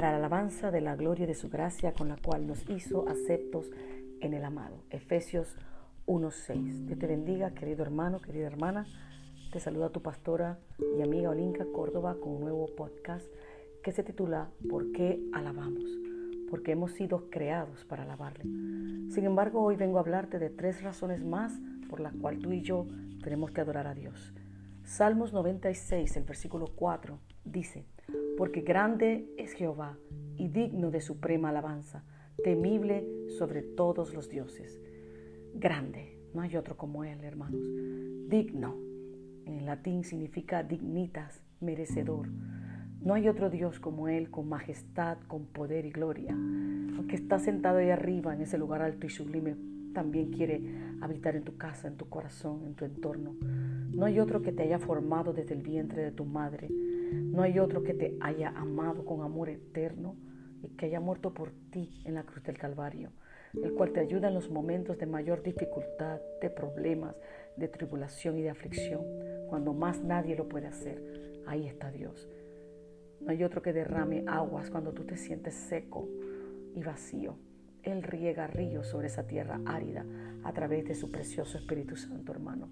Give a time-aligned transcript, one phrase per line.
[0.00, 3.70] para la alabanza de la gloria de su gracia con la cual nos hizo aceptos
[4.22, 4.82] en el amado.
[4.88, 5.58] Efesios
[6.06, 6.86] 1.6.
[6.86, 8.86] Dios te bendiga, querido hermano, querida hermana.
[9.52, 10.58] Te saluda tu pastora
[10.96, 13.26] y amiga Olinka Córdoba con un nuevo podcast
[13.84, 15.84] que se titula ¿Por qué alabamos?
[16.48, 18.44] Porque hemos sido creados para alabarle.
[19.10, 21.52] Sin embargo, hoy vengo a hablarte de tres razones más
[21.90, 22.86] por las cuales tú y yo
[23.22, 24.32] tenemos que adorar a Dios.
[24.82, 27.84] Salmos 96, el versículo 4, dice,
[28.40, 29.98] porque grande es Jehová
[30.38, 32.04] y digno de suprema alabanza,
[32.42, 34.80] temible sobre todos los dioses.
[35.52, 37.60] Grande, no hay otro como Él, hermanos.
[38.30, 38.78] Digno,
[39.44, 42.28] en latín significa dignitas, merecedor.
[43.02, 46.32] No hay otro Dios como Él, con majestad, con poder y gloria.
[46.32, 49.54] Aunque está sentado ahí arriba, en ese lugar alto y sublime,
[49.92, 50.62] también quiere
[51.00, 53.36] habitar en tu casa, en tu corazón, en tu entorno.
[53.92, 56.68] No hay otro que te haya formado desde el vientre de tu madre
[57.12, 60.16] no hay otro que te haya amado con amor eterno
[60.62, 63.10] y que haya muerto por ti en la cruz del Calvario,
[63.62, 67.16] el cual te ayuda en los momentos de mayor dificultad, de problemas,
[67.56, 69.02] de tribulación y de aflicción,
[69.48, 71.42] cuando más nadie lo puede hacer.
[71.46, 72.28] Ahí está Dios.
[73.20, 76.08] No hay otro que derrame aguas cuando tú te sientes seco
[76.74, 77.36] y vacío.
[77.82, 80.04] Él riega ríos sobre esa tierra árida
[80.44, 82.68] a través de su precioso Espíritu Santo, hermano.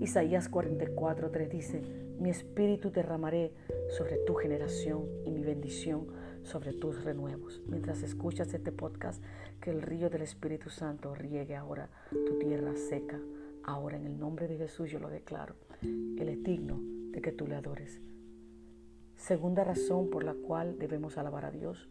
[0.00, 1.82] Isaías 44:3 dice,
[2.18, 3.52] mi espíritu derramaré
[3.88, 6.06] sobre tu generación y mi bendición
[6.42, 7.62] sobre tus renuevos.
[7.66, 9.22] Mientras escuchas este podcast,
[9.60, 13.20] que el río del Espíritu Santo riegue ahora tu tierra seca.
[13.64, 15.56] Ahora en el nombre de Jesús yo lo declaro.
[15.82, 18.00] Él es digno de que tú le adores.
[19.16, 21.88] Segunda razón por la cual debemos alabar a Dios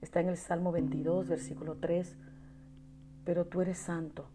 [0.00, 2.16] está en el Salmo 22, versículo 3.
[3.24, 4.28] Pero tú eres santo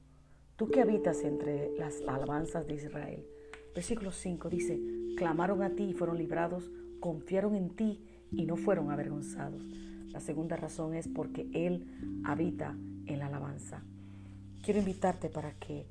[0.60, 3.26] Tú que habitas entre las alabanzas de Israel.
[3.74, 4.78] Versículo 5 dice,
[5.16, 9.64] clamaron a ti y fueron librados, confiaron en ti y no fueron avergonzados.
[10.12, 11.88] La segunda razón es porque Él
[12.26, 12.76] habita
[13.06, 13.86] en la alabanza.
[14.62, 15.88] Quiero invitarte para que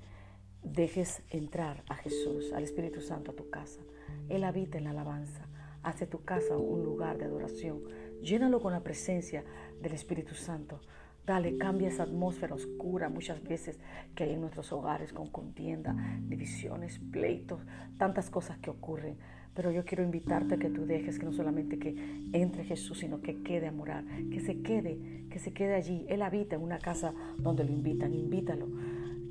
[0.63, 3.81] dejes entrar a Jesús, al Espíritu Santo a tu casa.
[4.29, 5.49] Él habita en la alabanza.
[5.83, 7.85] Hace tu casa un lugar de adoración.
[8.21, 9.47] Llénalo con la presencia
[9.81, 10.83] del Espíritu Santo.
[11.29, 13.79] Dale, cambia esa atmósfera oscura muchas veces
[14.15, 17.61] que hay en nuestros hogares con contienda, divisiones, pleitos,
[17.99, 19.19] tantas cosas que ocurren.
[19.53, 23.21] Pero yo quiero invitarte a que tú dejes que no solamente que entre Jesús, sino
[23.21, 26.07] que quede a morar, que se quede, que se quede allí.
[26.09, 28.67] Él habita en una casa donde lo invitan, invítalo.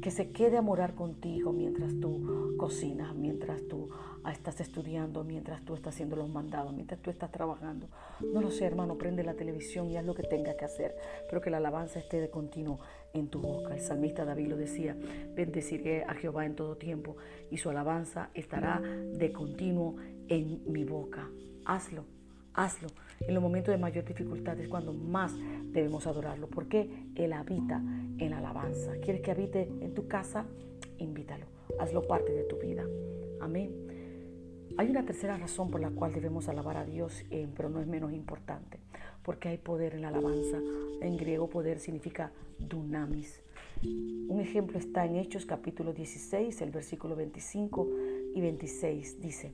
[0.07, 3.90] Que se quede a morar contigo mientras tú cocinas, mientras tú
[4.28, 7.88] Ah, estás estudiando, mientras tú estás haciendo los mandados, mientras tú estás trabajando.
[8.34, 10.97] No lo sé, hermano, prende la televisión y haz lo que tengas que hacer,
[11.29, 12.78] pero que la alabanza esté de continuo
[13.13, 13.73] en tu boca.
[13.73, 14.97] El salmista David lo decía,
[15.34, 17.16] bendeciré a Jehová en todo tiempo
[17.50, 19.96] y su alabanza estará de continuo
[20.28, 21.29] en mi boca.
[21.63, 22.03] Hazlo,
[22.53, 22.90] hazlo.
[23.22, 25.33] En los momentos de mayor dificultad es cuando más
[25.72, 27.81] debemos adorarlo, porque Él habita
[28.17, 28.94] en la alabanza.
[29.01, 30.45] ¿Quieres que habite en tu casa?
[30.97, 31.45] Invítalo.
[31.79, 32.85] Hazlo parte de tu vida.
[33.41, 33.88] Amén.
[34.78, 37.88] Hay una tercera razón por la cual debemos alabar a Dios, eh, pero no es
[37.88, 38.79] menos importante,
[39.23, 40.59] porque hay poder en la alabanza.
[41.01, 43.41] En griego poder significa dunamis.
[43.84, 47.88] Un ejemplo está en Hechos capítulo 16, el versículo 25
[48.35, 49.22] y 26.
[49.22, 49.53] Dice,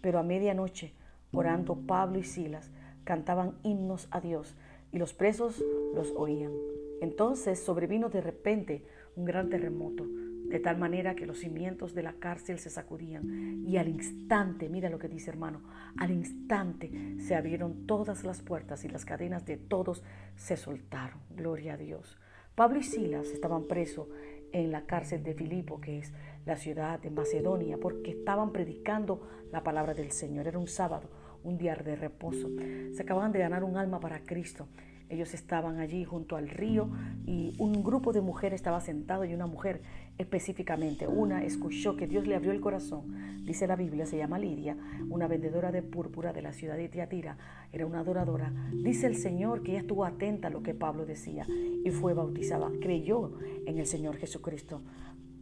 [0.00, 0.92] pero a medianoche,
[1.32, 2.70] orando Pablo y Silas,
[3.04, 4.56] cantaban himnos a Dios
[4.92, 5.62] y los presos
[5.94, 6.52] los oían.
[7.00, 8.84] Entonces sobrevino de repente
[9.16, 10.06] un gran terremoto
[10.50, 14.90] de tal manera que los cimientos de la cárcel se sacudían y al instante, mira
[14.90, 15.62] lo que dice hermano,
[15.96, 16.90] al instante
[17.20, 20.02] se abrieron todas las puertas y las cadenas de todos
[20.34, 21.20] se soltaron.
[21.30, 22.18] Gloria a Dios.
[22.56, 24.08] Pablo y Silas estaban presos
[24.52, 26.12] en la cárcel de Filipo, que es
[26.44, 30.48] la ciudad de Macedonia, porque estaban predicando la palabra del Señor.
[30.48, 31.08] Era un sábado,
[31.44, 32.48] un día de reposo.
[32.92, 34.66] Se acababan de ganar un alma para Cristo
[35.10, 36.88] ellos estaban allí junto al río
[37.26, 39.82] y un grupo de mujeres estaba sentado y una mujer
[40.18, 43.44] específicamente, una escuchó que Dios le abrió el corazón.
[43.44, 44.76] Dice la Biblia, se llama Lidia,
[45.08, 47.36] una vendedora de púrpura de la ciudad de Tiatira,
[47.72, 48.52] era una adoradora.
[48.72, 51.44] Dice el Señor que ella estuvo atenta a lo que Pablo decía
[51.84, 53.32] y fue bautizada, creyó
[53.66, 54.80] en el Señor Jesucristo.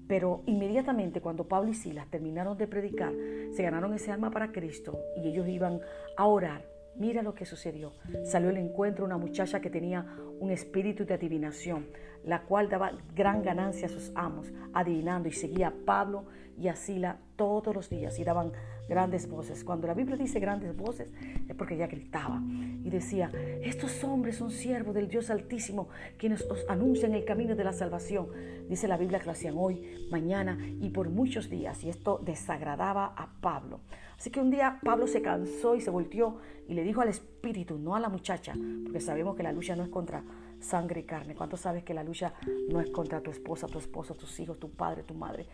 [0.09, 3.13] Pero inmediatamente cuando Pablo y Silas terminaron de predicar,
[3.53, 5.81] se ganaron ese alma para Cristo y ellos iban
[6.17, 7.93] a orar Mira lo que sucedió.
[8.25, 10.05] Salió al encuentro una muchacha que tenía
[10.41, 11.87] un espíritu de adivinación,
[12.25, 16.25] la cual daba gran ganancia a sus amos, adivinando y seguía a Pablo
[16.59, 18.53] y a Sila todos los días y daban
[18.89, 19.65] grandes voces.
[19.65, 21.11] Cuando la Biblia dice grandes voces
[21.49, 22.43] es porque ella gritaba
[22.85, 23.31] y decía,
[23.63, 25.89] estos hombres son siervos del Dios Altísimo,
[26.19, 28.27] quienes os anuncian el camino de la salvación.
[28.69, 33.15] Dice la Biblia que lo hacían hoy, mañana y por muchos días y esto desagradaba
[33.17, 33.81] a Pablo.
[34.19, 37.79] Así que un día Pablo se cansó y se volteó y le dijo al espíritu,
[37.79, 40.25] no a la muchacha, porque sabemos que la lucha no es contra
[40.61, 41.35] sangre y carne.
[41.35, 42.35] ¿Cuánto sabes que la lucha
[42.69, 45.47] no es contra tu esposa, tu esposo, tus hijos, tu padre, tu madre,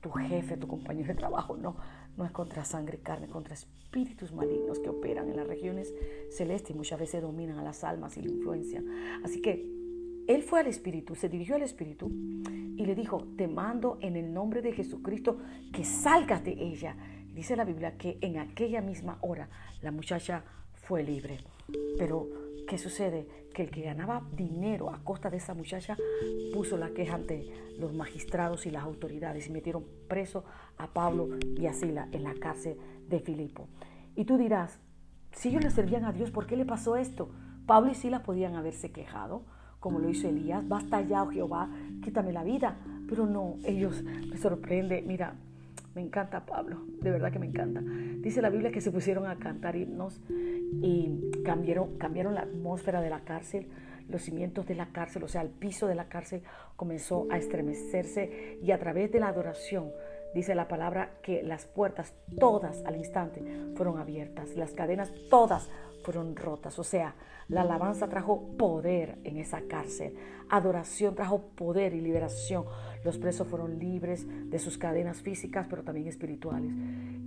[0.00, 1.56] tu jefe, tu compañero de trabajo?
[1.56, 1.76] No,
[2.16, 5.92] no es contra sangre y carne, contra espíritus malignos que operan en las regiones
[6.30, 8.82] celestes y muchas veces dominan a las almas y la influencia.
[9.24, 9.70] Así que
[10.28, 14.32] él fue al espíritu, se dirigió al espíritu y le dijo, te mando en el
[14.32, 15.38] nombre de Jesucristo
[15.72, 16.96] que salgas de ella.
[17.34, 19.48] Dice la Biblia que en aquella misma hora
[19.82, 20.44] la muchacha
[20.74, 21.38] fue libre.
[21.98, 22.28] Pero,
[22.66, 23.26] ¿qué sucede?
[23.54, 25.96] Que el que ganaba dinero a costa de esa muchacha
[26.52, 30.44] puso la queja ante los magistrados y las autoridades y metieron preso
[30.78, 32.76] a Pablo y a Sila en la cárcel
[33.08, 33.68] de Filipo.
[34.14, 34.80] Y tú dirás,
[35.32, 37.30] si ellos le servían a Dios, ¿por qué le pasó esto?
[37.66, 39.44] Pablo y Sila podían haberse quejado,
[39.80, 41.68] como lo hizo Elías, basta ya, oh Jehová,
[42.04, 42.76] quítame la vida.
[43.08, 45.34] Pero no, ellos me sorprende, mira,
[45.94, 47.80] me encanta Pablo, de verdad que me encanta.
[47.80, 53.10] Dice la Biblia que se pusieron a cantar himnos y cambiaron, cambiaron la atmósfera de
[53.10, 53.68] la cárcel,
[54.08, 56.42] los cimientos de la cárcel, o sea, el piso de la cárcel
[56.76, 59.90] comenzó a estremecerse y a través de la adoración
[60.34, 63.42] dice la palabra que las puertas todas al instante
[63.76, 65.68] fueron abiertas, las cadenas todas
[66.02, 66.78] fueron rotas.
[66.78, 67.14] O sea,
[67.48, 70.14] la alabanza trajo poder en esa cárcel.
[70.48, 72.64] Adoración trajo poder y liberación.
[73.04, 76.72] Los presos fueron libres de sus cadenas físicas, pero también espirituales.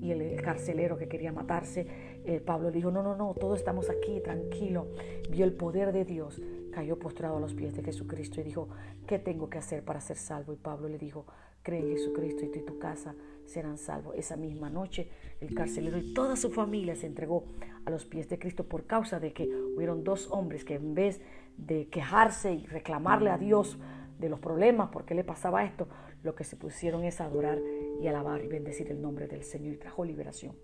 [0.01, 1.87] Y el, carcelero que quería matarse,
[2.25, 4.87] eh, Pablo le dijo, no, no, no, todos estamos aquí, tranquilo.
[5.29, 8.69] Vio el poder de Dios, cayó postrado a los pies de Jesucristo y dijo,
[9.07, 10.53] ¿qué tengo que hacer para ser salvo?
[10.53, 11.25] Y Pablo le dijo,
[11.65, 13.15] cree en Jesucristo y tú y tu casa
[13.45, 14.15] serán salvos.
[14.15, 15.09] Esa misma noche
[15.41, 17.45] el carcelero y toda su familia se entregó
[17.85, 21.19] a los pies de Cristo por causa de que hubieron dos hombres que en vez
[21.57, 23.77] de quejarse y reclamarle a Dios
[24.19, 25.87] de los problemas, por qué le pasaba esto,
[26.23, 27.59] lo que se pusieron es adorar
[28.01, 30.55] y alabar y bendecir el nombre del Señor y trajo liberación.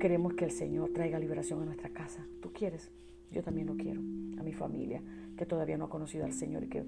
[0.00, 2.26] Queremos que el Señor traiga liberación a nuestra casa.
[2.42, 2.90] ¿Tú quieres?
[3.30, 4.00] Yo también lo quiero.
[4.38, 5.02] A mi familia,
[5.36, 6.84] que todavía no ha conocido al Señor y que,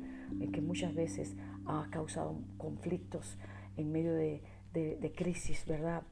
[0.52, 3.38] que muchas veces ha causado conflictos
[3.76, 4.42] en medio de,
[4.72, 6.02] de, crisis, ¿verdad?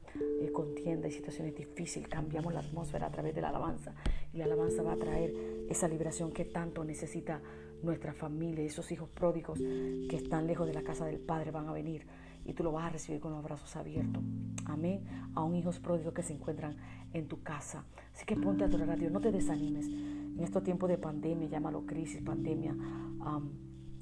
[0.41, 2.09] Eh, contienda y situaciones difíciles.
[2.09, 3.93] Cambiamos la atmósfera a través de la alabanza.
[4.33, 5.33] Y la alabanza va a traer
[5.69, 7.41] esa liberación que tanto necesita
[7.83, 8.63] nuestra familia.
[8.65, 12.05] Esos hijos pródigos que están lejos de la casa del Padre van a venir
[12.49, 14.23] y tú lo vas a recibir con los brazos abiertos.
[14.65, 15.03] Amén.
[15.35, 16.75] A un hijos pródigos que se encuentran
[17.13, 17.85] en tu casa.
[18.13, 19.11] Así que ponte a adorar a Dios.
[19.11, 19.87] No te desanimes.
[19.87, 22.75] En estos tiempos de pandemia, llámalo crisis, pandemia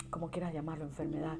[0.09, 1.37] como quieras llamarlo, enfermedad.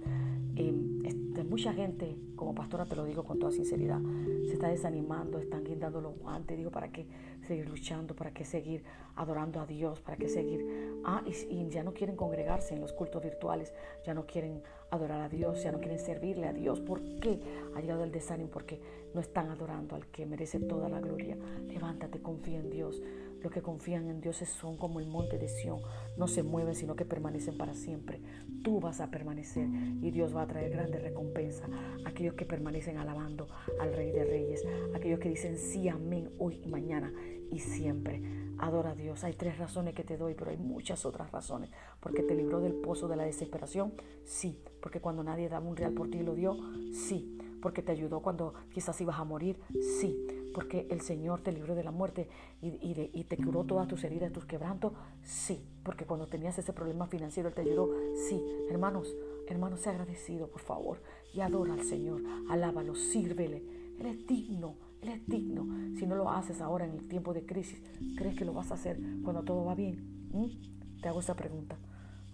[0.56, 0.74] Eh,
[1.04, 4.01] este, mucha gente, como pastora te lo digo con toda sinceridad,
[4.45, 7.07] se está desanimando, están guindando los guantes, digo, ¿para qué
[7.47, 8.15] seguir luchando?
[8.15, 8.83] ¿Para qué seguir
[9.15, 10.01] adorando a Dios?
[10.01, 11.01] ¿Para qué seguir?
[11.03, 13.73] Ah, y, ya no quieren congregarse en los cultos virtuales,
[14.05, 14.61] ya no quieren
[14.91, 16.79] adorar a Dios, ya no quieren servirle a Dios.
[16.81, 17.39] ¿Por qué
[17.75, 18.49] ha llegado el desánimo?
[18.49, 18.79] Porque
[19.13, 21.38] no están adorando al que merece toda la gloria.
[21.67, 23.01] Levántate, confía en Dios.
[23.41, 25.79] Los que confían en Dios son como el monte de Sión,
[26.17, 28.19] no se mueven, sino que permanecen para siempre.
[28.63, 29.67] Tú vas a permanecer
[30.01, 31.65] y Dios va a traer grande recompensa
[32.03, 33.47] a aquellos que permanecen alabando
[33.79, 34.65] al Rey de Reyes,
[34.95, 37.13] aquellos que dicen sí, amén, hoy y mañana
[37.51, 38.21] y siempre.
[38.59, 39.23] Adora a Dios.
[39.23, 41.69] Hay tres razones que te doy, pero hay muchas otras razones.
[41.99, 44.59] Porque te libró del pozo de la desesperación, sí.
[44.81, 46.57] Porque cuando nadie daba un real por ti lo dio,
[46.91, 47.38] sí.
[47.61, 49.59] Porque te ayudó cuando quizás ibas a morir,
[49.99, 52.27] sí porque el Señor te libró de la muerte
[52.63, 57.47] y, te curó todas tus heridas, tus quebrantos, sí, porque cuando tenías ese problema financiero
[57.47, 57.92] Él te ayudó,
[58.27, 59.16] sí, hermanos,
[59.47, 63.57] hermanos, sea agradecido, por favor, y adora al Señor, alábalo, sírvele,
[63.99, 65.68] Él es digno, Él es digno.
[65.97, 67.81] Si no lo haces ahora en el tiempo de crisis,
[68.18, 70.30] ¿crees que lo vas a hacer cuando todo va bien?
[70.31, 71.01] ¿Mm?
[71.01, 71.77] Te hago esa pregunta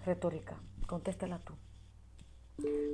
[0.06, 1.54] retórica, contéstala tú.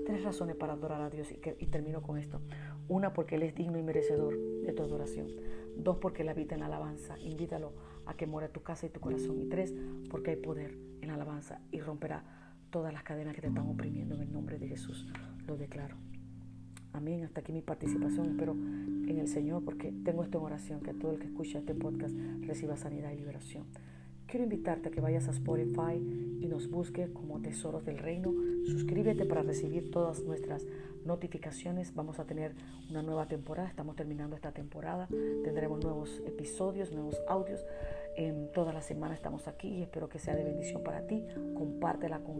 [0.05, 2.41] Tres razones para adorar a Dios y, y, termino con esto.
[2.87, 5.27] Una, porque Él es digno y merecedor de tu adoración.
[5.77, 7.19] Dos, porque Él habita en la alabanza.
[7.19, 7.73] Invítalo
[8.05, 9.39] a que muera tu casa y tu corazón.
[9.39, 9.73] Y tres,
[10.09, 12.23] porque hay poder en la alabanza y romperá
[12.71, 15.05] todas las cadenas que te están oprimiendo en el nombre de Jesús.
[15.45, 15.97] Lo declaro.
[16.93, 17.23] Amén.
[17.23, 18.29] Hasta aquí mi participación.
[18.31, 21.75] Espero en el Señor porque tengo esto en oración, que todo el que escucha este
[21.75, 23.65] podcast reciba sanidad y liberación.
[24.27, 25.95] Quiero invitarte a que vayas a Spotify
[26.39, 28.31] y nos busques como Tesoros del Reino.
[28.65, 30.67] Suscríbete para recibir todas nuestras
[31.03, 31.95] notificaciones.
[31.95, 32.53] Vamos a tener
[32.91, 33.67] una nueva temporada.
[33.67, 35.07] Estamos terminando esta temporada.
[35.43, 37.65] Tendremos nuevos episodios, nuevos audios.
[38.17, 41.25] En toda la semana estamos aquí y espero que sea de bendición para ti.
[41.55, 42.35] Compártela con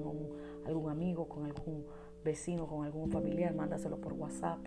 [0.68, 1.86] algún amigo, con algún
[2.30, 3.54] vecino, con algún familiar.
[3.54, 4.60] Mándaselo por WhatsApp.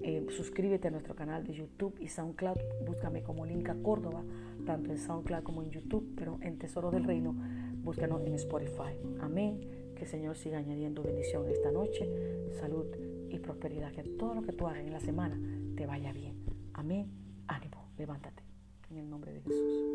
[0.00, 2.58] Eh, suscríbete a nuestro canal de YouTube y SoundCloud.
[2.86, 4.22] Búscame como Linka Córdoba,
[4.66, 7.34] tanto en SoundCloud como en YouTube, pero en Tesoro del Reino,
[7.82, 8.98] búscanos en Spotify.
[9.20, 9.60] Amén.
[9.94, 12.10] Que el Señor siga añadiendo bendición esta noche,
[12.58, 12.86] salud
[13.30, 13.92] y prosperidad.
[13.92, 15.38] Que todo lo que tú hagas en la semana
[15.76, 16.34] te vaya bien.
[16.72, 17.08] Amén.
[17.46, 18.42] Ánimo, levántate.
[18.90, 19.93] En el nombre de Jesús.